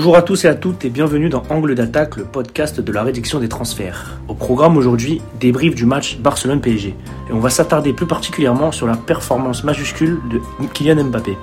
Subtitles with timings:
[0.00, 3.02] Bonjour à tous et à toutes et bienvenue dans Angle d'attaque, le podcast de la
[3.02, 4.18] réduction des transferts.
[4.28, 6.88] Au programme aujourd'hui, débrief du match Barcelone-PSG.
[7.28, 10.40] Et on va s'attarder plus particulièrement sur la performance majuscule de
[10.72, 11.36] Kylian Mbappé.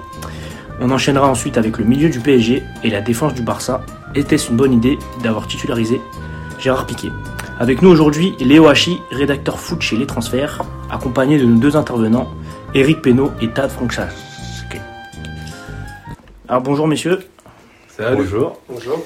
[0.81, 3.85] On enchaînera ensuite avec le milieu du PSG et la défense du Barça.
[4.15, 6.01] Était-ce une bonne idée d'avoir titularisé
[6.57, 7.11] Gérard Piquet
[7.59, 12.27] Avec nous aujourd'hui, Léo Hachi, rédacteur foot chez Les Transferts, accompagné de nos deux intervenants,
[12.73, 14.15] Eric Penaud et Tad Franksas.
[16.49, 17.19] Alors bonjour messieurs.
[17.99, 18.61] Bonjour.
[18.69, 19.03] Bonjour.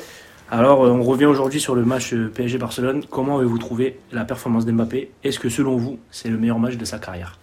[0.49, 3.03] Alors, euh, on revient aujourd'hui sur le match euh, PSG-Barcelone.
[3.09, 5.11] Comment avez-vous trouvé la performance d'Mbappé?
[5.23, 7.37] Est-ce que selon vous, c'est le meilleur match de sa carrière?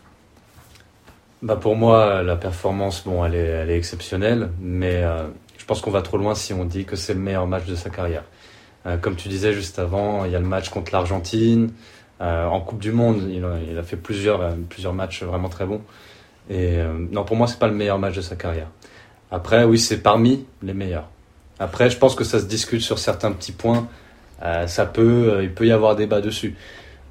[1.41, 5.81] Bah Pour moi, la performance, bon, elle est, elle est exceptionnelle, mais euh, je pense
[5.81, 8.25] qu'on va trop loin si on dit que c'est le meilleur match de sa carrière.
[8.87, 11.73] Euh, comme tu disais juste avant, il y a le match contre l'Argentine.
[12.21, 15.49] Euh, en Coupe du Monde, il a, il a fait plusieurs, euh, plusieurs matchs vraiment
[15.49, 15.83] très bons.
[16.51, 16.79] Et
[17.13, 18.69] non, pour moi, c'est pas le meilleur match de sa carrière.
[19.31, 21.11] Après, oui, c'est parmi les meilleurs.
[21.61, 23.89] Après, je pense que ça se discute sur certains petits points.
[24.43, 26.57] Euh, ça peut, euh, il peut y avoir débat dessus.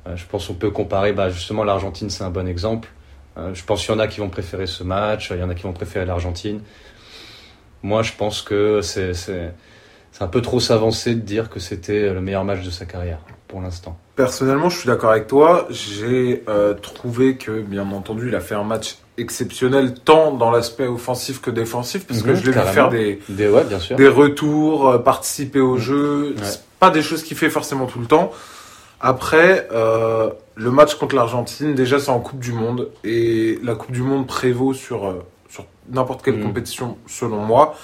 [0.08, 2.90] Euh, je pense qu'on peut comparer, bah, justement, l'Argentine, c'est un bon exemple.
[3.54, 5.54] je pense qu'il y en a qui vont préférer ce match, il y en a
[5.54, 6.62] qui vont préférer l'Argentine.
[7.84, 9.14] Moi, je pense que c'est,
[10.20, 13.62] un peu trop s'avancer de dire que c'était le meilleur match de sa carrière, pour
[13.62, 13.96] l'instant.
[14.16, 15.68] Personnellement, je suis d'accord avec toi.
[15.70, 16.44] J'ai
[16.82, 21.50] trouvé que, bien entendu, il a fait un match exceptionnel tant dans l'aspect offensif que
[21.52, 23.96] défensif parce que Mhm, je l'ai vu faire des, Des, ouais, bien sûr.
[23.96, 26.36] des retours, euh, participer au jeu.
[26.38, 26.44] Ouais.
[26.80, 28.32] Pas des choses qu'il fait forcément tout le temps.
[29.00, 33.92] Après, euh, le match contre l'Argentine, déjà c'est en Coupe du Monde et la Coupe
[33.92, 36.44] du Monde prévaut sur, euh, sur n'importe quelle Mhm.
[36.46, 37.76] compétition selon moi.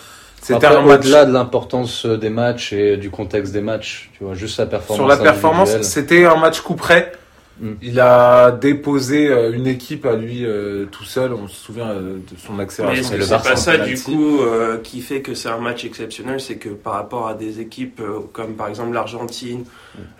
[0.41, 4.33] C'était un match au-delà de l'importance des matchs et du contexte des matchs, tu vois,
[4.33, 4.97] juste sa performance.
[4.97, 5.81] sur la performance.
[5.83, 7.13] C'était un match coup près.
[7.63, 7.75] Mm.
[7.81, 11.31] Il a déposé euh, une équipe à lui euh, tout seul.
[11.31, 13.15] On se souvient euh, de son Mais accélération.
[13.15, 16.41] le c'est Barça pas ça du coup euh, qui fait que c'est un match exceptionnel,
[16.41, 19.63] c'est que par rapport à des équipes euh, comme par exemple l'Argentine,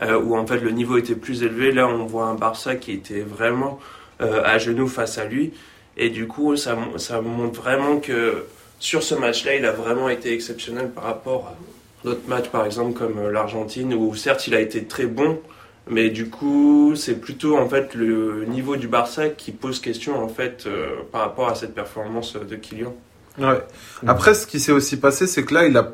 [0.01, 2.93] euh, où en fait le niveau était plus élevé, là on voit un Barça qui
[2.93, 3.77] était vraiment
[4.21, 5.51] euh, à genoux face à lui,
[5.97, 8.45] et du coup ça, ça montre vraiment que
[8.79, 12.97] sur ce match-là il a vraiment été exceptionnel par rapport à d'autres matchs par exemple
[12.97, 15.39] comme l'Argentine, où certes il a été très bon,
[15.89, 20.29] mais du coup c'est plutôt en fait le niveau du Barça qui pose question en
[20.29, 22.93] fait euh, par rapport à cette performance de Kylian.
[23.39, 23.61] Ouais.
[24.05, 25.89] Après, ce qui s'est aussi passé, c'est que là, il a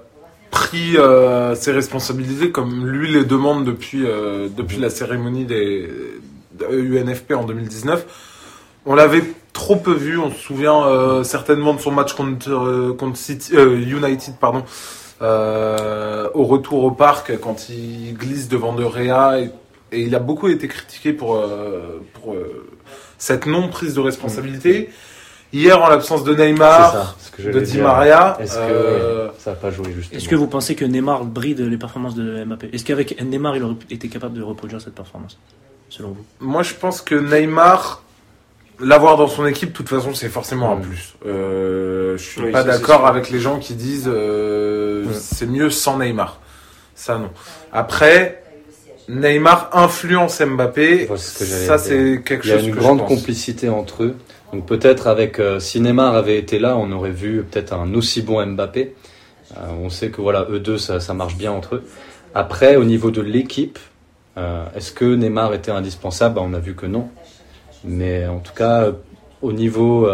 [0.52, 5.90] pris euh, ses responsabilités comme lui les demande depuis, euh, depuis la cérémonie des
[6.52, 8.06] de UNFP en 2019.
[8.86, 9.24] On l'avait
[9.54, 10.18] trop peu vu.
[10.18, 13.18] On se souvient certainement de son match contre, contre
[13.54, 14.66] United, pardon,
[15.22, 19.50] au retour au parc quand il glisse devant De et,
[19.92, 22.68] et il a beaucoup été critiqué pour, euh, pour euh,
[23.18, 24.90] cette non prise de responsabilité.
[25.52, 27.80] Hier, en l'absence de Neymar, ça, ce que de Di.
[27.80, 28.38] Maria.
[28.40, 31.26] Est-ce que euh, ouais, ça n'a pas joué justement Est-ce que vous pensez que Neymar
[31.26, 32.70] bride les performances de Mbappé?
[32.72, 35.40] Est-ce qu'avec Neymar, il aurait été capable de reproduire cette performance
[35.90, 36.26] Selon vous?
[36.40, 38.04] Moi, je pense que Neymar,
[38.80, 40.82] l'avoir dans son équipe, de toute façon, c'est forcément un Mm.
[40.82, 41.16] plus.
[41.26, 45.14] Euh, je suis Oui, pas d'accord avec les gens qui disent euh, Mm.
[45.14, 46.40] c'est mieux sans Neymar.
[46.94, 47.32] Ça, non.
[47.74, 48.44] Après,
[49.10, 51.08] Neymar influence Mbappé.
[51.16, 54.16] Ce que ça, c'est quelque Il y a chose une que grande complicité entre eux.
[54.54, 58.22] Donc peut-être avec euh, si Neymar avait été là, on aurait vu peut-être un aussi
[58.22, 58.96] bon Mbappé.
[59.58, 61.84] Euh, on sait que voilà, eux deux, ça, ça marche bien entre eux.
[62.36, 63.80] Après, au niveau de l'équipe,
[64.38, 66.36] euh, est-ce que Neymar était indispensable?
[66.36, 67.10] Bah, On a vu que non.
[67.84, 68.92] Mais en tout cas, euh,
[69.42, 70.08] au niveau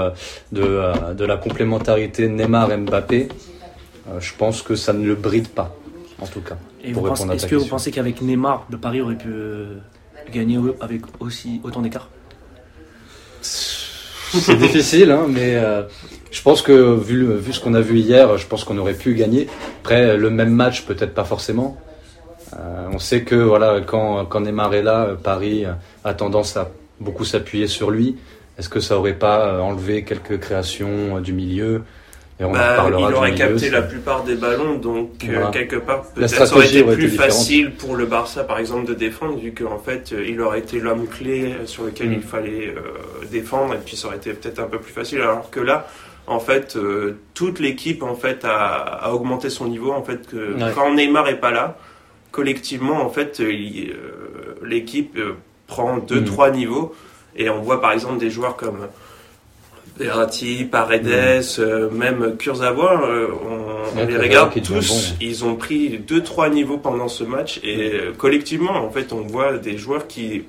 [0.52, 3.28] de, de la complémentarité Neymar-Mbappé,
[4.20, 5.76] je pense que ça ne le bride pas,
[6.22, 6.58] en tout cas.
[6.85, 6.91] Et
[7.34, 9.78] Est-ce que vous pensez qu'avec Neymar, le Paris aurait pu euh,
[10.31, 12.09] gagner avec aussi autant d'écart?
[13.41, 15.84] C'est difficile, hein, mais euh,
[16.29, 19.47] je pense que vu, ce qu'on a vu hier, je pense qu'on aurait pu gagner.
[19.81, 21.78] Après, le même match, peut-être pas forcément.
[22.53, 25.66] Euh, on sait que voilà, quand, quand Neymar est là, Paris
[26.03, 26.69] a tendance à
[27.00, 28.17] beaucoup s'appuyer sur lui.
[28.59, 31.84] Est-ce que ça aurait pas enlevé quelques créations du milieu?
[32.40, 36.03] Et on en Bah, il aurait capté la plupart des ballons, donc euh, quelque part
[36.03, 39.37] peut-être ça aurait été aurait plus été facile pour le Barça par exemple de défendre
[39.37, 42.14] vu qu'en fait euh, il aurait été l'homme clé euh, sur lequel Mm.
[42.14, 45.49] il fallait euh, défendre et puis ça aurait été peut-être un peu plus facile alors
[45.49, 45.87] que là
[46.28, 48.58] en fait euh, toute l'équipe en fait a,
[49.05, 50.72] a augmenté son niveau en fait que Ouais.
[50.76, 51.78] quand Neymar est pas là
[52.31, 53.40] collectivement en fait
[54.61, 55.17] l'équipe
[55.67, 56.26] prend deux Mm.
[56.26, 56.93] trois niveaux
[57.38, 58.88] et on voit par exemple des joueurs comme
[59.97, 61.08] Verratti, Paredes,
[61.59, 63.66] euh, même Kurzawa, euh, on,
[63.96, 64.08] Mm.
[64.09, 65.02] Les regarde tous, bon, ouais.
[65.22, 69.22] ils ont pris deux trois niveaux pendant ce match et euh, collectivement en fait on
[69.22, 70.44] voit des joueurs qui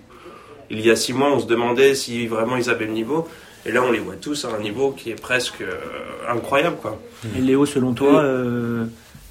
[0.70, 3.28] il y a six mois on se demandait si vraiment ils avaient le niveau
[3.64, 5.74] et là on les voit tous à un niveau qui est presque euh,
[6.28, 7.00] incroyable quoi.
[7.36, 8.84] Et Léo, selon toi, euh,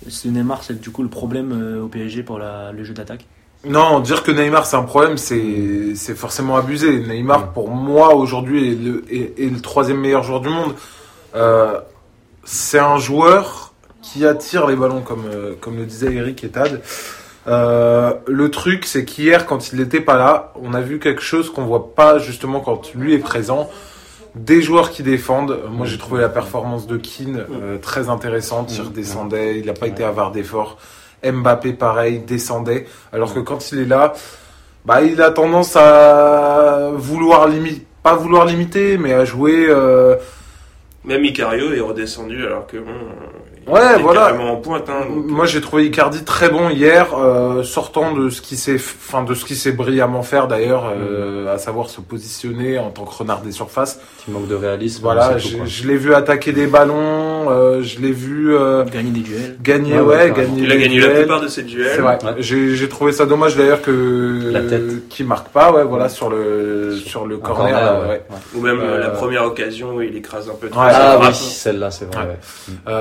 [0.08, 3.26] C'est Neymar, c'est du coup le problème euh, au PSG pour la, le jeu d'attaque?
[3.64, 7.00] Non, dire que Neymar c'est un problème, c'est forcément abusé.
[7.00, 10.74] Neymar, pour moi, aujourd'hui, est le, est, est le troisième meilleur joueur du monde.
[11.36, 11.80] Euh,
[12.44, 16.82] c'est un joueur qui attire les ballons, comme, euh, comme le disait Eric et Tad.
[17.48, 21.52] Euh, le truc, c'est qu'hier, quand il n'était pas là, on a vu quelque chose
[21.52, 23.70] qu'on voit pas justement quand lui est présent.
[24.36, 25.60] Des joueurs qui défendent.
[25.72, 28.76] Moi, j'ai trouvé la performance de Keane euh, très intéressante.
[28.76, 30.78] Il redescendait, il n'a pas été avare d'efforts.
[31.32, 32.86] Mbappé, pareil, descendait.
[33.12, 34.14] Alors que quand il est là,
[34.86, 39.66] bah, il a tendance à vouloir limiter, pas vouloir limiter, mais à jouer.
[39.68, 40.16] euh,
[41.04, 42.92] Même Icario est redescendu alors que bon,
[43.68, 44.22] Ouais, voilà.
[44.28, 44.88] carrément en pointe.
[44.90, 48.76] Hein, donc, Moi, j'ai trouvé Icardi très bon hier, euh, sortant de ce qui s'est,
[48.76, 53.06] enfin de ce qui s'est brillamment faire d'ailleurs, euh, à savoir se positionner en tant
[53.06, 54.00] que renard des surfaces.
[54.20, 55.00] Petit manque de réalisme.
[55.02, 59.58] Voilà, je, l'ai vu attaquer des ballons, euh, je l'ai vu euh, Gagner des duels.
[59.62, 60.54] gagner, Ouais, ouais, ouais, carrément.
[60.56, 60.64] gagner.
[60.64, 61.92] il a gagné la plupart de ses duels.
[61.96, 62.18] C'est vrai.
[62.24, 62.34] Ouais.
[62.40, 65.08] J'ai j'ai trouvé ça dommage d'ailleurs que La tête.
[65.10, 67.72] qui marque pas, ouais, voilà sur le sur le corner.
[67.72, 68.10] corner, euh, ouais.
[68.10, 68.22] ouais.
[68.56, 71.34] Ou même euh, Euh, la première occasion où il écrase un peu trop Ah oui,
[71.34, 72.38] celle-là, c'est vrai.
[72.88, 72.94] Ouais.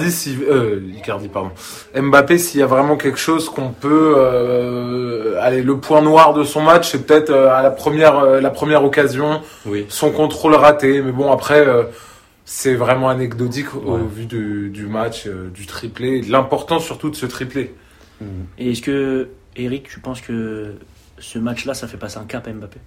[0.00, 1.50] Euh, Icardi, si, euh, Icardi, pardon.
[1.94, 6.44] Mbappé, s'il y a vraiment quelque chose qu'on peut, euh, allez, le point noir de
[6.44, 9.86] son match, c'est peut-être euh, à la première, euh, la première occasion, Oui.
[9.88, 11.02] son contrôle raté.
[11.02, 11.84] Mais bon, après, euh,
[12.44, 17.10] c'est vraiment anecdotique au vu du, du match, euh, du triplé, et de l'importance surtout
[17.10, 17.74] de ce triplé.
[18.58, 20.74] Et est-ce que, Eric, tu penses que
[21.18, 22.78] ce match-là, ça fait passer un cap à Mbappé?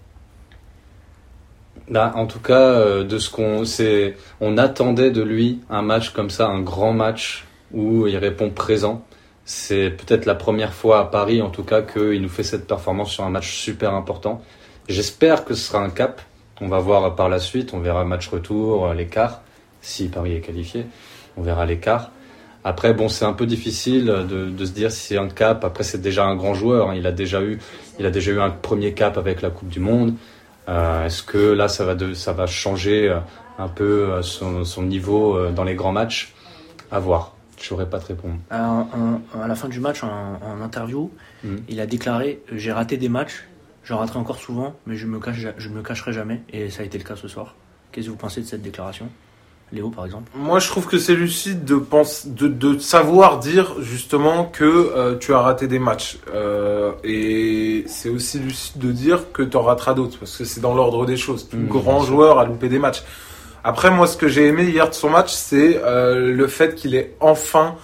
[1.90, 6.12] Bah, en tout cas, euh, de ce qu'on c'est, on attendait de lui un match
[6.12, 9.06] comme ça, un grand match où il répond présent.
[9.46, 13.12] C'est peut-être la première fois à Paris, en tout cas, qu'il nous fait cette performance
[13.12, 14.42] sur un match super important.
[14.88, 16.22] J'espère que ce sera un cap.
[16.62, 17.74] On va voir par la suite.
[17.74, 19.42] On verra match retour, euh, l'écart.
[19.82, 20.86] Si Paris est qualifié,
[21.36, 22.12] on verra l'écart.
[22.64, 25.66] Après, bon, c'est un peu difficile de, de se dire si c'est un cap.
[25.66, 26.92] Après, c'est déjà un grand joueur.
[26.92, 26.96] hein.
[26.96, 27.60] Il a déjà eu,
[28.00, 30.14] il a déjà eu un premier cap avec la Coupe du Monde.
[30.70, 33.20] Euh, Est-ce que là, ça va, de, ça va changer euh,
[33.58, 36.34] un peu euh, son, son niveau dans les grands matchs?
[36.92, 37.34] À voir.
[37.60, 38.36] Je saurais pas te répondre.
[38.50, 38.86] à,
[39.48, 41.12] la fin du match, en, en interview,
[41.44, 41.64] Mhm.
[41.68, 43.44] il a déclaré J'ai raté des matchs,
[43.84, 46.42] j'en raterai encore souvent, mais je me, cache, je me cacherai jamais.
[46.52, 47.56] Et ça a été le cas ce soir.
[47.92, 49.10] Qu'est-ce que vous pensez de cette déclaration?
[49.72, 53.76] Léo, par exemple Moi, je trouve que c'est lucide de, pense, de, de savoir dire
[53.82, 56.20] justement que euh, tu as raté des matchs.
[56.34, 60.62] Euh, et c'est aussi lucide de dire que tu en rateras d'autres, parce que c'est
[60.62, 61.50] dans l'ordre des choses.
[61.50, 63.04] Tout Mmh, grand joueur a loupé des matchs.
[63.64, 66.96] Après, moi, ce que j'ai aimé hier de son match, c'est euh, le fait qu'il
[66.96, 67.76] ait enfin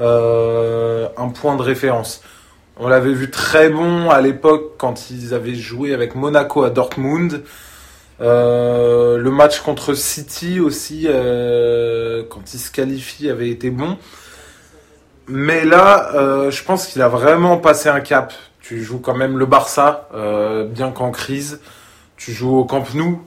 [0.00, 2.22] un point de référence.
[2.76, 7.42] On l'avait vu très bon à l'époque quand ils avaient joué avec Monaco à Dortmund.
[8.20, 13.96] Euh, le match contre City aussi, euh, quand il se qualifie, avait été bon.
[15.28, 18.32] Mais là, euh, je pense qu'il a vraiment passé un cap.
[18.60, 20.08] Tu joues quand même le Barça,
[20.70, 21.60] bien qu'en crise.
[22.16, 23.22] Tu joues au Camp Nou,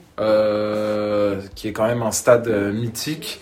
[1.54, 3.40] qui est quand même un stade mythique.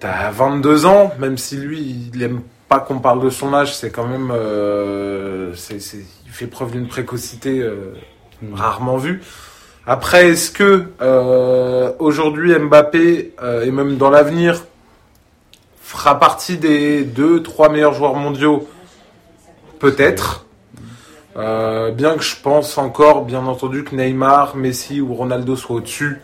[0.00, 3.90] T'as 22 ans, même si lui, il aime pas qu'on parle de son âge, c'est
[3.90, 7.94] quand même, euh, il fait preuve d'une précocité euh,
[8.42, 8.54] Mm.
[8.54, 9.22] rarement vue.
[9.86, 14.62] Après, est-ce que euh, aujourd'hui Mbappé euh, et même dans l'avenir
[15.80, 18.68] fera partie des deux, trois meilleurs joueurs mondiaux?
[19.80, 20.46] Peut-être.
[21.36, 26.20] Euh, bien que je pense encore, bien entendu, que Neymar, Messi ou Ronaldo soient au-dessus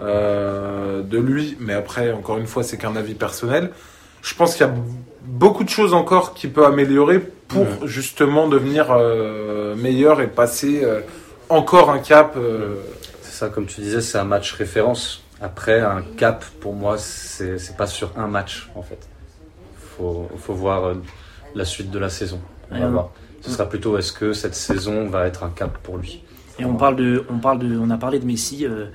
[0.00, 3.70] de lui, mais après, encore une fois, c'est qu'un avis personnel.
[4.20, 4.72] Je pense qu'il y a
[5.24, 7.68] beaucoup de choses encore qui peut améliorer pour Ouais.
[7.84, 8.96] justement devenir
[9.76, 10.84] meilleur et passer
[11.52, 12.34] encore un cap.
[12.36, 12.76] euh,
[13.22, 15.22] C'est ça, comme tu disais, c'est un match référence.
[15.40, 19.08] Après, un cap, pour moi, c'est pas sur un match, en fait.
[19.96, 20.94] Faut, faut voir euh,
[21.54, 22.40] la suite de la saison.
[22.70, 23.10] On va voir.
[23.40, 26.22] Ce sera plutôt est-ce que cette saison va être un cap pour lui?
[26.58, 28.64] Et on parle de, on parle de, on a parlé de Messi.
[28.66, 28.86] euh,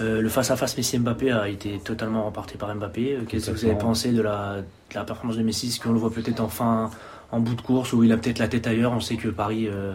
[0.00, 3.18] euh, le face-à-face Messi-Mbappé a été totalement remporté par Mbappé.
[3.28, 5.68] Qu'est-ce que vous avez pensé de la, de la performance de Messi?
[5.68, 6.90] Est-ce qu'on le voit peut-être enfin
[7.30, 8.92] en bout de course où il a peut-être la tête ailleurs?
[8.92, 9.94] On sait que Paris, euh,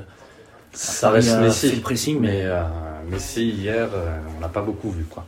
[0.78, 1.70] Ça Paris reste a Messi.
[1.70, 2.62] fait le pressing, mais Mais euh,
[3.10, 5.04] Messi, hier, euh, on l'a pas beaucoup vu.
[5.06, 5.26] quoi.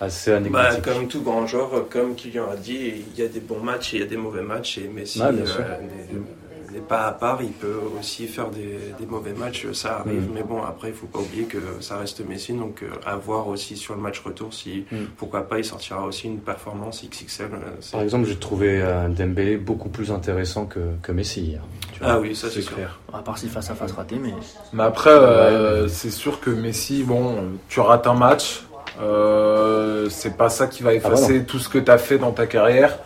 [0.00, 0.82] Assez Bah, anecdotique.
[0.84, 3.96] comme tout grand joueur, comme Kylian a dit, il y a des bons matchs et
[3.96, 4.78] il y a des mauvais matchs.
[4.78, 9.66] Et Messi euh, n'est- pas à part, il peut aussi faire des, des mauvais matchs,
[9.72, 10.28] ça arrive.
[10.30, 10.34] Mm.
[10.34, 12.52] Mais bon, après, il faut pas oublier que ça reste Messi.
[12.52, 14.96] Donc, euh, à voir aussi sur le match retour si, Mm.
[15.16, 17.46] pourquoi pas, il sortira aussi une performance XXL.
[17.52, 17.58] euh,
[17.90, 21.62] Par exemple, j'ai trouvé euh, Dembélé beaucoup plus intéressant que, que Messi hier.
[21.98, 22.12] Tu vois.
[22.14, 22.74] Ah oui, ça c'est sûr.
[22.74, 22.98] clair.
[23.12, 24.32] à part si face-à-face raté, mais
[24.72, 27.36] Mais après, euh, c'est sûr que Messi, bon,
[27.68, 28.62] tu rates un match,
[29.00, 32.46] euh, c'est pas ça qui va effacer tout ce que tu as fait dans ta
[32.46, 32.98] carrière.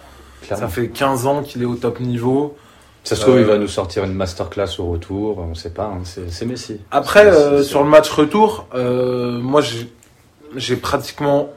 [0.42, 0.66] Clairement.
[0.66, 2.56] Ça fait 15 ans qu'il est au top niveau.
[3.04, 5.84] Ça se trouve, il Euh, va nous sortir une masterclass au retour, on sait pas,
[5.86, 6.80] hein, c'est c'est Messi.
[6.92, 9.92] Après, euh, sur le match retour, euh, moi j'ai
[10.54, 11.48] j'ai pratiquement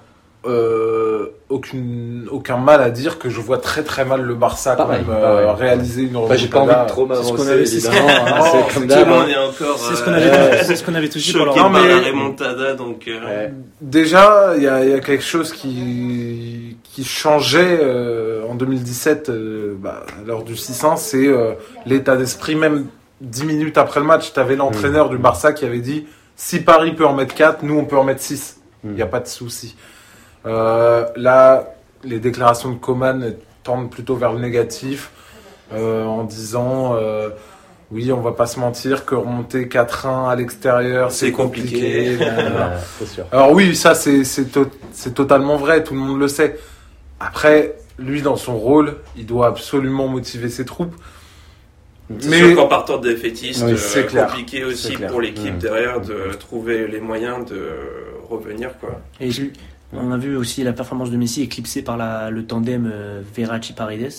[0.47, 4.85] euh, aucune, aucun mal à dire que je vois très très mal le Barça quand
[4.85, 7.51] Pareil, même euh, réaliser une Bah, j'ai pas envie de trop c'est ce qu'on m'avancer,
[7.51, 7.93] avait- c'est ce qu'on-
[8.67, 9.07] c'est comme Tout d'hab.
[9.07, 10.15] le monde est encore C'est ce qu'on euh,
[10.49, 13.25] avait, c'est ce qu'on avait tous dit pour choqué leur mais- la remontada, donc euh,
[13.25, 13.53] Ouais.
[13.81, 19.29] Déjà, il y a, il y a quelque chose qui, qui changeait euh, en 2017
[19.29, 21.53] euh, bah, lors du 6-1, c'est euh,
[21.85, 22.55] l'état d'esprit.
[22.55, 22.85] Même
[23.21, 26.91] 10 minutes après le match, tu avais l'entraîneur du Barça qui avait dit si Paris
[26.93, 28.57] peut en mettre 4, nous on peut en mettre 6.
[28.83, 28.95] Il Mm.
[28.95, 29.75] n'y a pas de souci.
[30.45, 31.73] Euh, là,
[32.03, 33.33] les déclarations de Coman
[33.63, 35.11] tendent plutôt vers le négatif
[35.73, 37.29] euh, en disant euh,
[37.91, 42.15] oui, on va pas se mentir que remonter 4-1 à l'extérieur, c'est compliqué.
[42.17, 42.17] compliqué.
[42.25, 42.67] nanana.
[42.67, 43.25] Ouais, c'est sûr.
[43.31, 46.57] Alors oui, ça c'est c'est to- c'est totalement vrai, tout le monde le sait.
[47.19, 50.95] Après, lui dans son rôle, il doit absolument motiver ses troupes.
[52.09, 55.59] Mais- sûr qu'en partant de défaitiste, Oui, euh, c'est compliqué aussi pour l'équipe Mm.
[55.59, 57.69] derrière de trouver les moyens de
[58.29, 59.01] revenir quoi.
[59.19, 59.29] Et
[59.99, 64.13] on a vu aussi la performance de Messi éclipsée par la, le tandem euh, Verratti-Paredes.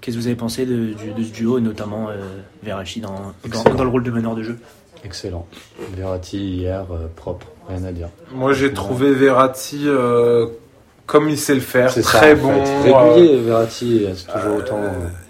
[0.00, 2.16] Qu'est-ce que vous avez pensé de, ce duo, et notamment euh,
[2.62, 3.32] Verratti dans,
[3.76, 4.58] dans, le rôle de meneur de jeu?
[5.04, 5.46] Excellent.
[5.94, 8.08] Verratti hier, euh, propre, rien à dire.
[8.32, 10.46] Moi j'ai trouvé Verratti euh,
[11.10, 12.64] comme il sait le faire, C'est très ça, bon.
[12.64, 12.94] fait.
[12.94, 14.78] euh, Régulier, Verratti, c'est toujours autant.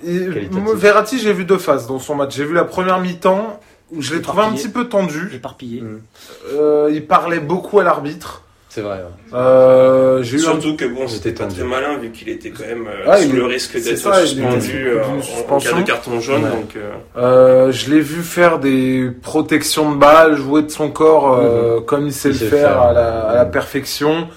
[0.07, 2.37] euh, moi, Verratti, j'ai vu deux phases dans son match.
[2.37, 3.59] J'ai vu la première mi-temps
[3.91, 5.31] où je l'ai trouvé un petit peu tendu.
[5.35, 5.81] Éparpillé.
[5.81, 6.01] Mm.
[6.53, 8.43] Euh, il parlait beaucoup à l'arbitre.
[8.73, 8.99] C'est vrai.
[8.99, 9.37] ouais.
[9.37, 12.65] Euh, j'ai eu un Surtout que bon, c'était pas très malin vu qu'il était quand
[12.65, 15.03] même euh, Ah, sous il- le risque d'être suspendu euh,
[15.51, 16.45] en- en cas de carton jaune.
[16.45, 16.51] Ouais.
[16.51, 21.37] Donc, euh, Euh, je l'ai vu faire des protections de balles, jouer de son corps
[21.37, 22.81] euh, comme il sait Il le sait faire faire.
[22.83, 24.29] à la, à la perfection.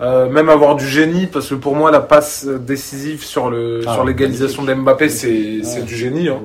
[0.00, 3.92] Euh, même avoir du génie parce que pour moi la passe décisive sur le Ah,
[3.94, 6.28] sur l'égalisation de Mbappé c'est c'est du génie.
[6.28, 6.40] Hein.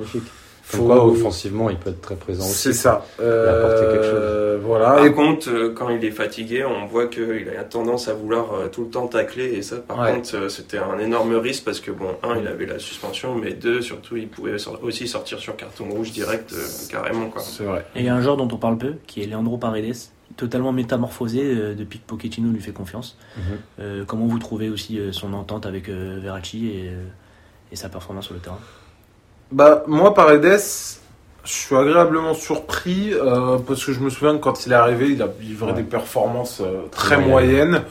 [0.78, 2.54] Faut- quoi, offensivement, il peut être très présent aussi.
[2.54, 3.06] C'est ça.
[3.18, 4.92] apporter quelque Euh, Voilà.
[4.96, 8.54] Par Et contre, euh, quand il est fatigué, on voit qu'il a tendance à vouloir
[8.54, 10.14] euh, tout le temps tacler et ça, par Ouais.
[10.14, 13.54] contre, euh, c'était un énorme risque parce que bon, un, il avait la suspension, mais
[13.54, 16.54] deux, surtout, il pouvait aussi sortir sur carton rouge direct,
[16.90, 17.42] carrément quoi.
[17.42, 17.86] c'est vrai.
[17.96, 19.96] Et il y a un joueur dont on parle peu, qui est Leandro Paredes,
[20.38, 23.18] totalement métamorphosé euh, depuis que Pochettino lui fait confiance.
[23.36, 23.44] Mhm.
[23.80, 27.04] Euh, comment vous trouvez aussi euh, son entente avec euh, Verratti et, euh,
[27.72, 28.60] et sa performance sur le terrain?
[29.52, 30.60] Bah moi Paredes,
[31.44, 35.10] je suis agréablement surpris euh, parce que je me souviens que quand il est arrivé,
[35.10, 35.78] il a livré Ouais.
[35.78, 37.30] des performances euh, très Moyennes.
[37.70, 37.84] moyennes,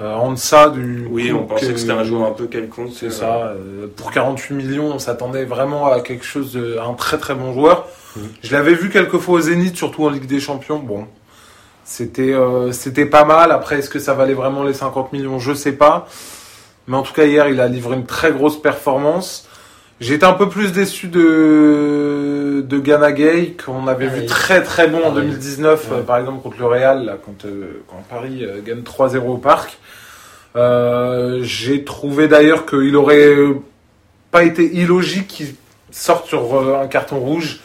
[0.00, 1.06] euh, en deçà du.
[1.10, 2.90] Oui, coup on pensait que c'était un joueur un peu quelconque.
[2.94, 3.36] C'est euh, ça.
[3.48, 7.34] euh, pour 48 millions, on s'attendait vraiment à quelque chose, de, à un très très
[7.34, 7.86] bon joueur.
[8.16, 8.22] Mhm.
[8.42, 10.78] Je l'avais vu quelques fois au Zénith, surtout en Ligue des Champions.
[10.80, 11.06] Bon,
[11.84, 13.52] c'était euh, c'était pas mal.
[13.52, 15.38] Après, est-ce que ça valait vraiment les 50 millions?
[15.38, 16.08] Je sais pas.
[16.88, 19.48] Mais en tout cas, hier, il a livré une très grosse performance.
[20.00, 24.88] J'étais un peu plus déçu de de Gana Gay qu'on avait Ah vu très très
[24.88, 25.22] bon en Ah oui.
[25.22, 25.96] 2019, Ouais.
[25.98, 29.36] euh, par exemple contre le Real, là, quand, euh, quand Paris euh, gagne 3-0 au
[29.38, 29.78] parc.
[30.56, 33.36] Euh, J'ai trouvé d'ailleurs qu'il aurait
[34.30, 35.54] pas été illogique qu'il
[35.90, 37.60] sorte sur un carton rouge.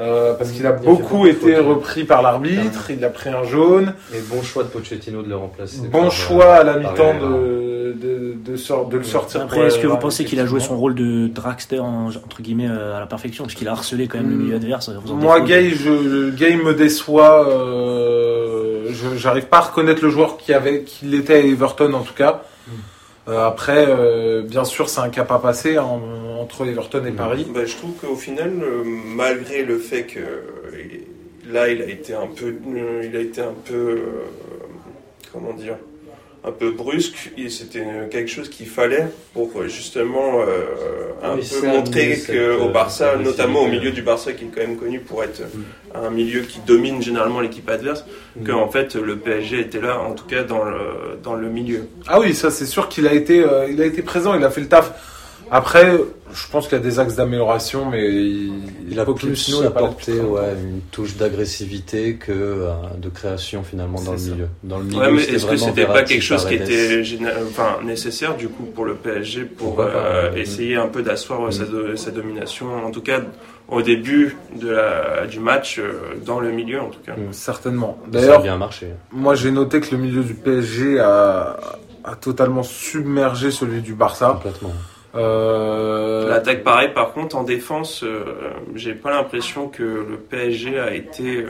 [0.00, 3.92] Euh, parce qu'il a Il beaucoup été repris par l'arbitre, il a pris un jaune.
[4.14, 5.86] Et bon choix de Pochettino de le remplacer.
[5.90, 9.42] Bon par, choix à la mi-temps de, de, de, sor- de le sortir.
[9.42, 12.68] Après, est-ce que vous pensez qu'il a joué son rôle de dragster en- entre guillemets
[12.70, 13.44] euh, à la perfection?
[13.44, 14.42] Parce qu'il a harcelé quand même le Hmm.
[14.42, 14.90] milieu adverse.
[15.06, 15.40] Moi.
[15.42, 17.46] Gay, je, Gay me déçoit.
[17.48, 22.00] Euh, je- J'arrive pas à reconnaître le joueur qui avait, qu'il était à Everton en
[22.02, 22.42] tout cas.
[23.28, 25.84] Euh, après, euh, bien sûr, c'est un cap à passer hein,
[26.50, 27.12] entre Everton et.
[27.12, 27.46] Paris.
[27.54, 32.12] Bah, je trouve qu'au final, euh, malgré le fait que euh, là, il a été
[32.14, 33.98] un peu, euh, il a été un peu,
[35.32, 35.76] comment dire,
[36.44, 37.30] un peu brusque.
[37.36, 42.68] Et c'était quelque chose qu'il fallait pour justement euh, un Oui, peu ça, montrer qu'au
[42.70, 45.96] Barça, notamment au milieu du Barça, qui est quand même connu pour être Mm.
[46.06, 48.04] un milieu qui domine généralement l'équipe adverse,
[48.36, 48.44] Mm.
[48.44, 50.78] que en fait le PSG était là, en tout cas dans le
[51.22, 51.82] dans le milieu.
[52.08, 54.50] Ah oui, ça c'est sûr qu'il a été, euh, il a été présent, il a
[54.50, 54.92] fait le taf.
[55.50, 55.98] Après,
[56.32, 58.52] je pense qu'il y a des axes d'amélioration, mais il,
[58.88, 64.12] Il a plus pas apporté ouais, une touche d'agressivité que euh, de création finalement dans
[64.12, 64.30] le ça.
[64.30, 64.48] milieu.
[64.62, 67.32] Dans le milieu, Ouais, mais c'était est-ce que c'était pas quelque chose qui était géné-
[67.48, 71.52] enfin, nécessaire du coup pour le PSG pour euh, essayer un peu d'asseoir Mm.
[71.52, 73.20] sa, do- sa domination, en tout cas
[73.68, 75.92] au début de la, du match, euh,
[76.24, 77.12] dans le milieu en tout cas.
[77.16, 77.32] Mm.
[77.32, 77.98] certainement.
[78.02, 78.86] Ça a D'ailleurs, bien marché.
[79.10, 81.56] moi j'ai noté que le milieu du PSG a,
[82.04, 84.28] a totalement submergé celui du Barça.
[84.34, 84.72] Complètement.
[85.14, 88.24] Euh, L'attaque pareil, par contre en défense, euh,
[88.74, 91.48] j'ai pas l'impression que le PSG a été euh,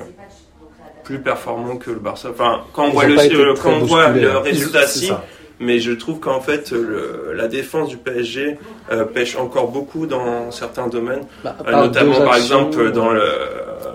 [1.04, 2.30] plus performant que le Barça.
[2.30, 4.40] Enfin, quand on voit le, euh, très quand on voit bousculés, le hein.
[4.42, 5.24] résultat si, ça.
[5.58, 8.56] mais je trouve qu'en fait le, la défense du PSG
[8.92, 13.10] euh, pêche encore beaucoup dans certains domaines, Bah, euh, par notamment par actions, exemple dans
[13.10, 13.24] le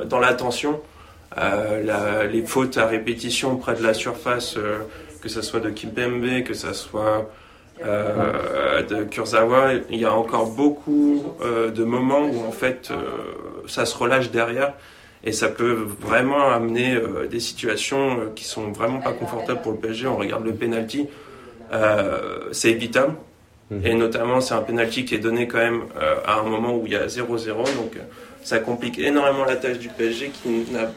[0.05, 0.79] dans l'attention,
[1.39, 4.77] euh, la- les fautes à répétition près de la surface, euh,
[5.22, 7.27] que ce soit de Kimpembe, que ce soit
[7.84, 13.03] euh, de Kurzawa, il y a encore beaucoup euh, de moments où en fait euh,
[13.67, 14.74] ça se relâche derrière
[15.24, 17.00] et ça peut vraiment amener
[17.32, 20.05] des situations qui sont vraiment pas confortables pour le PSG.
[20.05, 21.08] On regarde le penalty,
[22.51, 23.15] c'est évitable.
[23.72, 23.86] Mhm.
[23.88, 25.82] Et notamment, c'est un penalty qui est donné quand même
[26.27, 27.55] à un moment où il y a 0-0.
[27.55, 27.98] Donc,
[28.44, 30.91] ça complique énormément la tâche du PSG qui n'a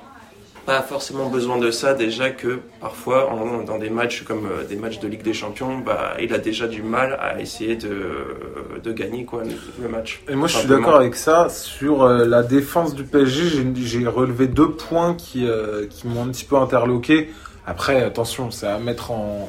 [0.69, 1.95] pas forcément besoin de ça.
[1.95, 5.79] Déjà que parfois, en- dans des matchs comme euh, des matchs de Ligue des Champions,
[5.79, 8.37] bah, il a déjà du mal à essayer de,
[8.85, 9.43] de gagner quoi,
[9.83, 10.23] le, match.
[10.29, 11.49] Et moi, je suis d'accord avec ça.
[11.49, 16.29] Sur euh, la défense du PSG, j'ai- relevé deux points qui, euh, qui m'ont un
[16.29, 17.31] petit peu interloqué.
[17.67, 19.49] Après, attention, c'est à mettre en,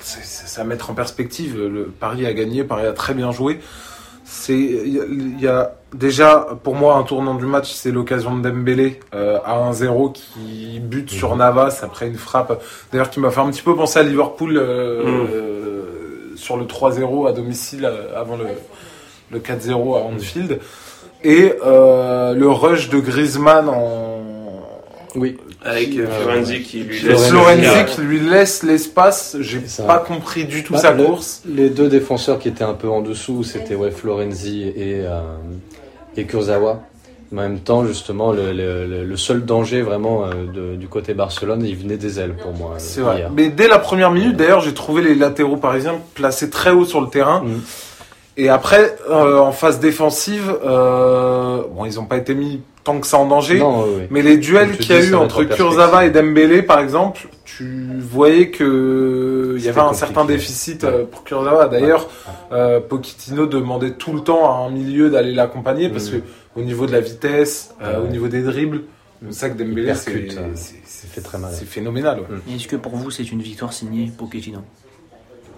[0.00, 1.56] c'est à mettre en perspective.
[1.56, 3.60] Le Paris a gagné, Paris a très bien joué.
[4.34, 8.98] C'est, il y, a- déjà, pour moi, un tournant du match, c'est l'occasion de Dembélé
[9.14, 12.62] euh, à 1-0 qui bute sur Navas après une frappe.
[12.90, 15.26] D'ailleurs, qui m'a fait un petit peu penser à Liverpool euh, Mm.
[15.34, 15.82] euh,
[16.36, 17.84] sur le 3-0 à domicile
[18.16, 18.46] avant le,
[19.30, 20.60] le 4-0 à Anfield.
[21.22, 24.18] Et euh, le rush de Griezmann en...
[25.14, 25.36] Oui.
[25.64, 29.36] Avec euh, Euh, Florenzi qui lui Florenzi, laisse Florenzi qui lui laisse l'espace.
[29.40, 31.42] J'ai pas compris du tout Bah, sa le- course.
[31.46, 35.20] Les deux défenseurs qui étaient un peu en dessous, c'était ouais, Florenzi et, euh,
[36.16, 36.80] et Kurzawa.
[37.30, 40.86] Mais en même temps, justement, le, le- le- le seul danger vraiment euh, de- du
[40.88, 42.74] côté Barcelone, il venait des ailes pour moi.
[42.78, 43.26] C'est vrai.
[43.34, 47.00] Mais dès la première minute, d'ailleurs, j'ai trouvé les latéraux parisiens placés très haut sur
[47.00, 47.40] le terrain.
[47.42, 47.60] Mm.
[48.38, 53.06] Et après, euh, en phase défensive, euh, bon, ils ont pas été mis tant que
[53.06, 53.58] ça en danger.
[53.58, 54.02] Non, oui, oui.
[54.10, 55.44] Mais les duels qu'il y a dis, eu entre.
[55.44, 59.98] Kurzawa et Dembélé, par exemple, tu voyais que il y avait un compliqué.
[60.06, 61.68] certain déficit euh, pour Kurzawa.
[61.68, 62.08] D'ailleurs,
[62.52, 66.20] euh, Pochettino demandait tout le temps à un milieu d'aller l'accompagner parce Mhm.
[66.20, 68.06] que au niveau de la vitesse, euh, Ouais.
[68.06, 68.82] au niveau des dribbles,
[69.30, 70.42] c'est ça que Dembélé, c'est hein.
[70.54, 71.52] c'est- très mal.
[71.54, 72.20] c'est phénoménal.
[72.20, 72.26] ouais.
[72.50, 74.58] Et Est-ce que pour vous c'est une victoire signée Pochettino?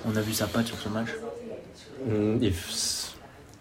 [0.07, 1.09] On a vu sa patte sur ce match.
[2.07, 3.14] Mm, f-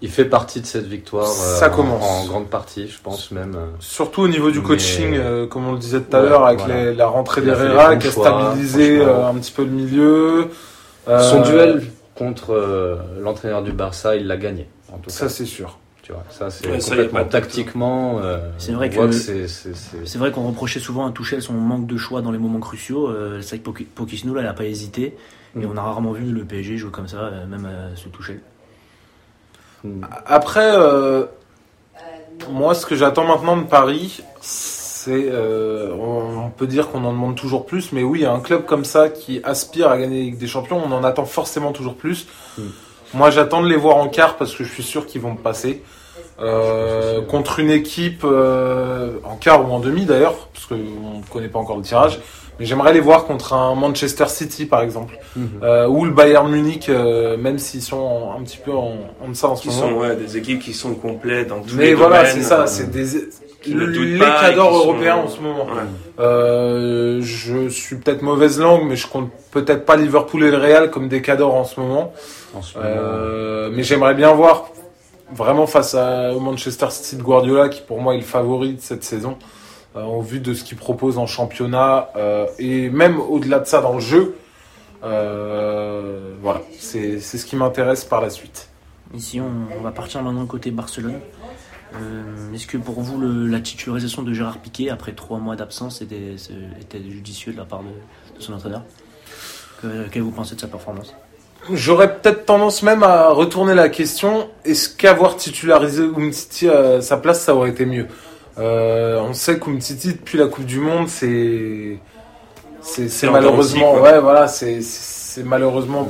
[0.03, 1.25] il fait partie de cette victoire.
[1.29, 2.03] euh, Ça en- commence.
[2.03, 3.55] En, grande partie, je pense même.
[3.55, 3.65] euh.
[3.79, 6.45] Surtout au niveau du Mais- coaching, euh, comme on le disait tout à Ouais, l'heure,
[6.45, 6.85] avec voilà.
[6.91, 10.49] les- la rentrée fait d'Herrera qui a stabilisé euh, un petit peu le milieu.
[11.07, 11.83] Euh, Son duel
[12.15, 14.67] contre euh, l'entraîneur du Barça, il l'a gagné.
[14.91, 15.79] En tout Ça, cas, c'est sûr.
[16.03, 18.19] tu vois, ça c'est Ouais, complètement tactiquement.
[18.21, 21.11] euh, C'est vrai on que- voit c'est c'est- c'est- C'est vrai qu'on reprochait souvent à
[21.11, 23.07] Tuchel son manque de choix dans les moments cruciaux.
[23.07, 23.79] Euh, c'est vrai que
[24.35, 25.15] là, il n'a pas hésité.
[25.55, 25.69] Et Mm.
[25.73, 28.39] on a rarement vu le PSG jouer comme ça, euh, même euh, sous Tuchel.
[30.25, 31.25] Après, euh,
[32.49, 37.35] moi, ce que j'attends maintenant de Paris, c'est, euh, on, peut dire qu'on en demande
[37.35, 40.91] toujours plus, mais oui, un club comme ça qui aspire à gagner des Champions, on
[40.91, 42.27] en attend forcément toujours plus.
[42.57, 42.61] Mm.
[43.15, 45.83] Moi, j'attends de les voir en quart parce que je suis sûr qu'ils vont passer.
[46.39, 51.59] Euh, contre une équipe en quart ou en demi d'ailleurs, parce qu'on ne connaît pas
[51.59, 52.19] encore le tirage.
[52.59, 55.49] Mais j'aimerais les voir contre un Manchester City par exemple, Mhm.
[55.63, 59.29] euh, ou le Bayern Munich, euh, même s'ils sont en- un petit peu en, en
[59.29, 59.81] deçà en ce Qui moment.
[59.81, 62.61] sont ouais, des équipes qui sont complètes dans tous Mais les voilà, domaines, c'est ça,
[62.61, 63.05] euh, c'est des
[63.65, 65.63] les cadors sont- européens en ce moment.
[65.65, 65.81] Ouais.
[66.19, 70.89] Euh, je suis peut-être mauvaise langue, mais je compte peut-être pas Liverpool et le Real
[70.91, 72.13] comme des cadors en ce moment.
[72.55, 74.65] En ce moment, Euh, mais j'aimerais bien voir
[75.33, 78.81] vraiment face à, au Manchester City de Guardiola, qui pour moi est le favori de
[78.81, 79.37] cette saison,
[79.95, 83.81] euh, au vu de ce qu'il propose en championnat euh, et même au-delà de ça
[83.81, 84.35] dans le jeu.
[85.03, 88.69] Euh, voilà, c'est c'est ce qui m'intéresse par la suite.
[89.13, 91.19] Ici, on, on va partir maintenant côté Barcelone.
[91.95, 96.01] Euh, Est-ce que pour vous, le- la titularisation de Gérard Piquet, après trois mois d'absence,
[96.01, 96.35] était,
[96.81, 98.81] était judicieux de la part de, de son entraîneur?
[99.81, 101.13] Que- Qu'est-ce que vous pensez de sa performance?
[101.71, 107.41] J'aurais peut-être tendance même à retourner la question est-ce qu'avoir titularisé Umtiti à sa place,
[107.41, 108.07] ça aurait été mieux?
[108.59, 111.97] Euh, On sait qu'Umtiti, depuis la Coupe du Monde, c'est.
[112.81, 113.95] C'est c'est C'est en malheureusement.
[114.01, 116.09] ouais, voilà, c'est c'est malheureusement.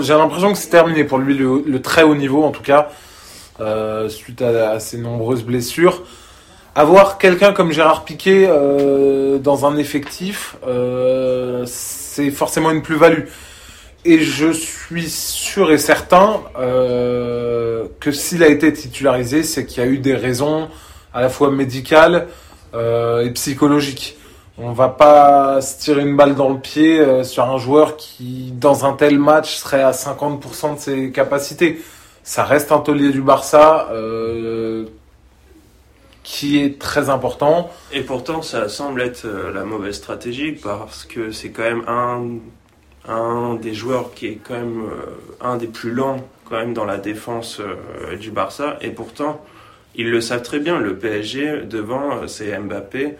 [0.00, 2.90] J'ai l'impression que c'est terminé pour lui, le, le très haut niveau en tout cas,
[3.60, 6.04] euh, suite à, à ses nombreuses blessures.
[6.76, 10.56] Avoir quelqu'un comme Gérard Piquet euh, dans un effectif,
[11.66, 13.24] c'est forcément une plus-value.
[14.04, 19.86] Et je suis sûr et certain euh, que s'il a été titularisé, c'est qu'il y
[19.86, 20.68] a eu des raisons
[21.16, 22.28] à la fois médicales
[22.74, 24.18] euh, et psychologiques.
[24.58, 28.52] On va pas se tirer une balle dans le pied euh, sur un joueur qui,
[28.52, 31.80] dans un tel match, serait à 50% de ses capacités.
[32.22, 34.84] Ça reste un taulier du Barça euh,
[36.22, 37.70] qui est très important.
[37.92, 43.54] Et pourtant, ça semble être la mauvaise stratégie parce que c'est quand même un, un
[43.54, 44.90] des joueurs qui est quand même
[45.40, 47.60] un des plus lents quand même dans la défense
[48.20, 48.76] du Barça.
[48.82, 49.40] Et pourtant,
[49.96, 50.78] ils le savent très bien.
[50.78, 53.16] Le PSG devant, c'est Mbappé,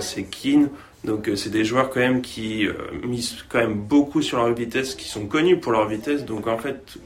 [0.00, 0.68] c'est Keane.
[1.04, 2.66] Donc c'est des joueurs quand même qui
[3.02, 6.24] misent quand même beaucoup sur leur vitesse, qui sont connus pour leur vitesse.
[6.24, 6.98] Donc en fait,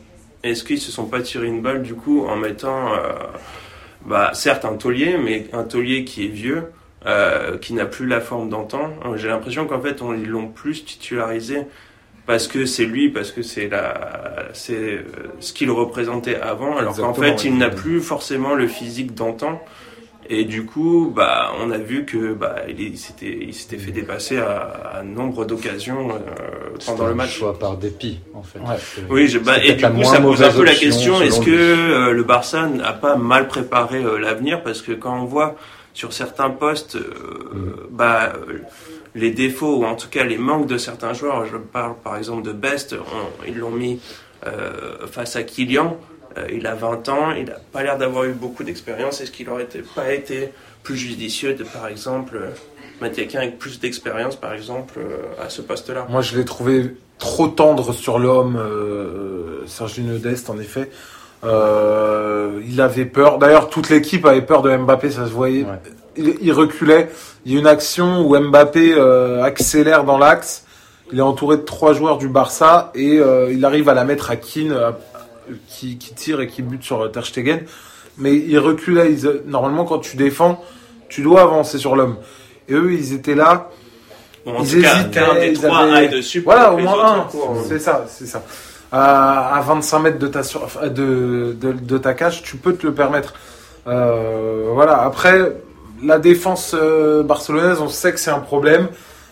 [0.42, 3.12] est-ce qu'ils se sont pas tiré une balle du coup en mettant, euh,
[4.06, 6.64] bah, certes un taulier, mais un taulier qui est vieux,
[7.06, 8.90] euh, qui n'a plus la forme d'antan?
[9.16, 11.62] J'ai l'impression qu'en fait on, ils l'ont plus titularisé
[12.28, 15.02] parce que c'est lui, parce que c'est la, c'est euh,
[15.40, 19.60] ce qu'il représentait avant, alors qu'en fait il n'a plus forcément le physique d'antan.
[20.30, 24.36] Et du coup, bah, on a vu que bah, il s'était, il s'était fait dépasser
[24.36, 27.38] à, à nombre d'occasions euh, pendant le match.
[27.38, 28.58] Choix par dépit, en fait.
[29.08, 32.12] Oui, je, bah, et du coup, ça pose un peu la question est-ce que euh,
[32.12, 34.62] le Barça n'a pas mal préparé euh, l'avenir?
[34.62, 35.56] Parce que quand on voit
[35.94, 37.88] sur certains postes, mm.
[37.90, 38.34] bah,
[39.18, 42.42] les défauts ou en tout cas les manques de certains joueurs, je parle par exemple
[42.42, 42.94] de Best,
[43.46, 44.00] ils l'ont mis
[45.10, 45.98] face à Kylian.
[46.38, 49.20] Euh, il a 20 ans, il n'a pas l'air d'avoir eu beaucoup d'expérience.
[49.20, 50.50] Est-ce qu'il n'aurait pas été
[50.82, 52.50] plus judicieux de, par exemple, euh,
[53.00, 56.06] mettre quelqu'un avec plus d'expérience, par exemple, euh, à ce poste-là?
[56.08, 58.60] Moi, je l'ai trouvé trop tendre sur l'homme,
[59.66, 60.90] Sergio Dest, en effet.
[61.42, 63.38] il avait peur.
[63.38, 65.66] D'ailleurs, toute l'équipe avait peur de Mbappé, ça se voyait.
[66.18, 67.10] Il, reculait.
[67.46, 68.94] Il y a une action où Mbappé
[69.42, 70.64] accélère dans l'axe.
[71.12, 74.36] Il est entouré de trois joueurs du Barça et il arrive à la mettre à
[74.36, 74.74] Keane
[75.68, 77.60] qui, tire et qui bute sur Ter Stegen.
[78.16, 79.14] Mais ils reculaient.
[79.46, 80.62] normalement, quand tu défends,
[81.08, 82.16] tu dois avancer sur l'homme.
[82.68, 83.70] Et eux, ils étaient là.
[84.46, 85.20] ils hésitaient.
[85.20, 86.08] Un des trois avaient...
[86.08, 86.40] dessus.
[86.40, 87.26] Voilà, au moins un.
[87.66, 88.42] C'est ça, c'est ça.
[88.90, 90.66] À, 25 mètres de ta, sur...
[90.82, 93.34] de, de, ta cage, tu peux te le permettre.
[93.86, 95.02] Euh, voilà.
[95.02, 95.52] Après,
[96.02, 98.88] la défense euh, barcelonaise, on sait que c'est un problème.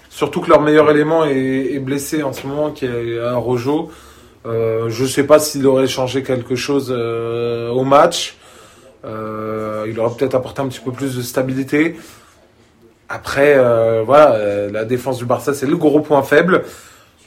[0.08, 3.90] Surtout que leur meilleur élément est, blessé en ce moment, qui est un Rojo.
[4.46, 8.36] Euh, je ne sais pas s'il aurait changé quelque chose euh, au match.
[9.04, 11.96] Euh, il aurait peut-être apporté un petit peu plus de stabilité.
[13.08, 13.56] Après,
[14.04, 16.64] voilà, la défense du Barça, c'est le gros point faible.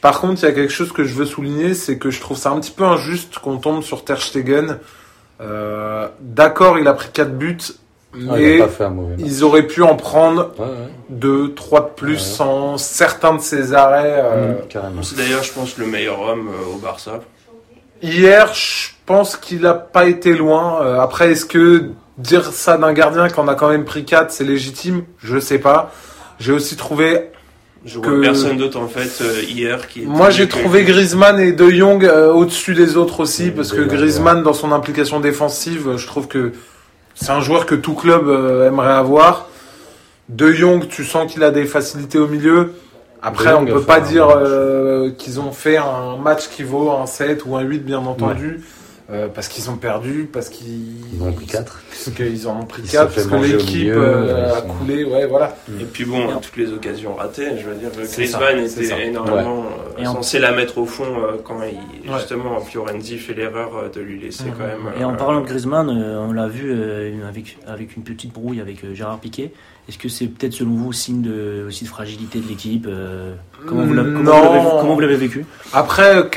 [0.02, 2.38] Par contre, il y a quelque chose que je veux souligner, c'est que je trouve
[2.38, 4.80] ça un petit peu injuste qu'on tombe sur Ter Stegen.
[6.20, 7.58] D'accord, il a pris 4 buts,
[8.14, 8.60] mais
[9.20, 10.52] ils auraient pu en prendre
[11.10, 14.24] deux, trois de plus sans certains de ces arrêts.
[14.24, 17.20] Euh, mmh, c'est d'ailleurs, je pense, le meilleur homme euh, au Barça.
[18.02, 20.82] Hier, je pense qu'il n'a pas été loin.
[20.82, 24.44] Euh, après, est-ce que dire ça d'un gardien qu'on a quand même pris 4, c'est
[24.44, 25.04] légitime?
[25.20, 25.92] Je ne sais pas.
[26.40, 27.30] J'ai aussi trouvé
[27.86, 30.02] je vois personne d'autre en fait hier qui.
[30.02, 34.52] Moi j'ai trouvé Griezmann et De Jong au-dessus des autres aussi parce que Griezmann dans
[34.52, 36.52] son implication défensive, je trouve que
[37.22, 39.50] c'est un joueur que tout club euh, aimerait avoir.
[40.30, 42.74] De Jong, tu sens qu'il a des facilités au milieu.
[43.22, 47.06] Après, on ne peut pas dire euh, qu'ils ont fait un match qui vaut un
[47.06, 48.62] 7 ou un 8, bien entendu.
[49.12, 51.82] Euh, parce qu'ils ont perdu, parce qu'ils ont pris 4.
[51.90, 55.58] Parce qu'ils en ont pris 4, parce que l'équipe euh, a coulé, ouais, voilà.
[55.82, 59.89] Et puis bon, toutes les occasions ratées, je veux dire, Griezmann était énormément ouais.
[60.02, 64.20] Euh, censé la mettre au fond euh, quand il, justement Fiorenzi fait l'erreur de lui
[64.20, 64.94] laisser quand même.
[65.00, 66.74] Et en parlant de Griezmann, on l'a vu
[67.28, 69.52] avec, avec une petite brouille avec Gérard Piquet.
[69.88, 72.88] Est-ce que c'est peut-être selon vous signe de, aussi de fragilité de l'équipe
[73.68, 75.46] comment, comment, vous l'avez vécu?
[75.74, 76.30] Après,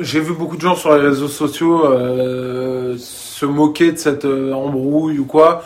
[0.00, 4.52] j'ai vu beaucoup de gens sur les réseaux sociaux euh, se moquer de cette euh,
[4.52, 5.64] embrouille ou quoi.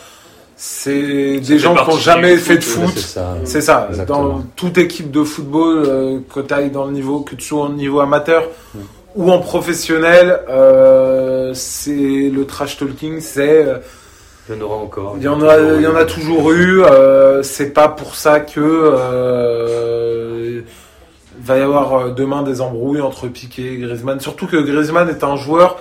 [0.64, 3.18] C'est des gens qui n'ont jamais fait de foot.
[3.44, 3.88] C'est ça.
[4.06, 7.64] Dans toute équipe de football, euh, que tu ailles dans le niveau, que tu sois
[7.64, 8.44] au niveau amateur
[8.74, 8.78] mm.
[9.16, 13.66] ou en professionnel, euh, c'est le trash talking, c'est.
[14.48, 15.14] il y en aura encore.
[15.16, 16.82] Il y en a, il y en a toujours eu.
[17.42, 19.72] c'est pas pour ça que
[21.42, 24.20] va y avoir euh, demain des embrouilles entre Piqué et Griezmann.
[24.20, 25.78] Surtout que Griezmann est un joueur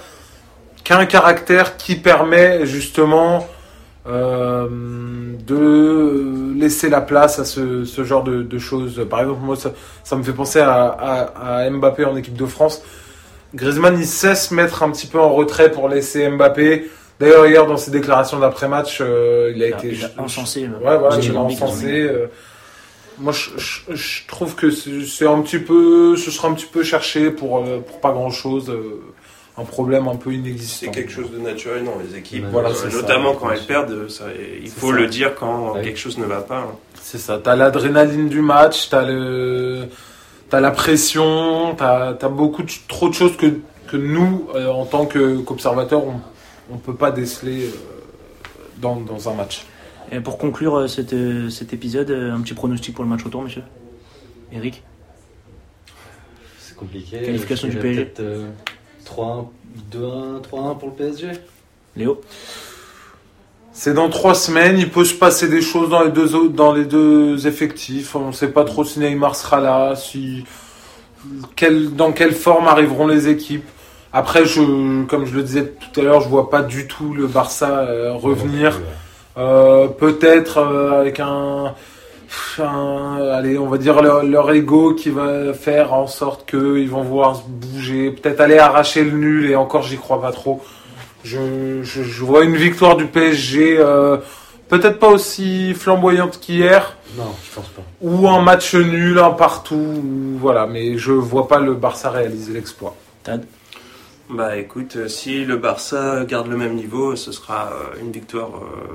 [0.84, 3.48] qui a un caractère qui permet justement
[4.08, 4.68] euh,
[5.46, 9.06] de laisser la place à ce, genre de, choses.
[9.10, 9.56] Par exemple, moi,
[10.04, 12.82] ça, me fait penser à, Mbappé en équipe de France.
[13.54, 16.90] Griezmann, il cesse mettre un petit peu en retrait pour laisser Mbappé.
[17.20, 19.90] D'ailleurs, hier, dans ses déclarations d'après-match, euh, il a été...
[19.90, 20.62] Il a encensé.
[20.62, 22.10] Ouais, voilà, il a encensé
[23.22, 27.60] moi, je, trouve que c'est un petit peu, ce sera un petit peu cherché pour,
[27.60, 28.70] euh, pour pas grand chose.
[28.70, 29.02] Euh,
[29.58, 30.88] un problème un peu inexistant.
[30.88, 34.10] C'est quelque chose de naturel dans les équipes, voilà, euh, notamment quand elles perdent.
[34.10, 34.26] Ça,
[34.62, 36.60] il faut le dire quand quelque chose ne va pas.
[36.60, 36.76] Hein.
[37.02, 37.40] C'est ça.
[37.44, 39.88] T'as l'adrénaline du match, t'as le,
[40.52, 46.06] as la pression, t'as as beaucoup trop de choses que, que nous, en tant qu'observateurs,
[46.06, 46.22] on,
[46.72, 47.70] on peut pas déceler
[48.78, 49.66] dans, dans un match.
[50.12, 53.42] Et pour conclure euh, euh, cet épisode, euh, un petit pronostic pour le match retour,
[53.42, 53.64] monsieur?
[54.52, 54.84] Eric?
[56.76, 57.22] Compliqué.
[57.22, 58.12] Qualification du PSG.
[59.06, 61.28] Peut-être, euh, 3-1, 2-1, 3-1 pour le PSG.
[61.96, 62.22] Léo
[63.74, 66.74] C'est dans trois semaines, il peut se passer des choses dans les deux, autres- dans
[66.74, 68.16] les deux effectifs.
[68.16, 70.44] On ne sait pas trop si Neymar sera là, si,
[71.56, 73.68] quel, dans quelle forme arriveront les équipes.
[74.14, 77.28] Après, je, comme je le disais tout à l'heure, je vois pas du tout le
[77.28, 78.82] Barça euh, revenir.
[79.38, 81.74] Euh, peut-être euh, avec un,
[82.60, 87.04] un- allez, on va dire leur, leur ego qui va faire en sorte qu'ils vont
[87.04, 90.62] vouloir se bouger, peut-être aller arracher le nul et encore j'y crois pas trop.
[91.24, 94.18] Je, je, je vois une victoire du PSG, euh,
[94.70, 97.84] peut-être pas aussi flamboyante qu'hier, Non, je pense pas.
[98.02, 102.54] ou un match nul, un partout, ou voilà, mais je vois pas le Barça réaliser
[102.54, 102.96] l'exploit.
[103.24, 103.46] Tad?
[104.32, 108.50] Bah écoute, euh, si le Barça garde le même niveau, ce sera euh, une victoire
[108.56, 108.94] euh,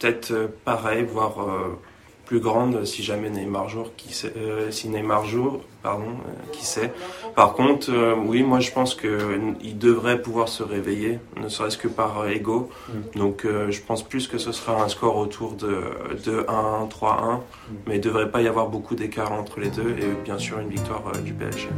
[0.00, 0.32] peut-être
[0.64, 1.78] pareille, voire euh,
[2.24, 6.64] plus grande si jamais Neymar joue, qui sait, euh, si Neymar joue, pardon, euh, qui
[6.64, 6.92] sait.
[7.34, 11.48] Par contre, euh, oui, moi je pense que n- il devrait pouvoir se réveiller, ne
[11.48, 12.70] serait-ce que par ego.
[13.16, 15.82] Donc euh, je pense plus que ce sera un score autour de,
[16.24, 17.40] de 1, 3, 1,
[17.86, 20.68] mais il devrait pas y avoir beaucoup d'écart entre les deux et bien sûr une
[20.70, 21.68] victoire euh, du PSG.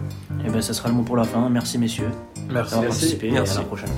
[0.47, 1.49] Eh ben, ça sera le mot pour la fin.
[1.49, 2.11] Merci messieurs
[2.51, 2.71] Merci.
[2.75, 3.59] d'avoir participé et à Merci.
[3.59, 3.91] la prochaine.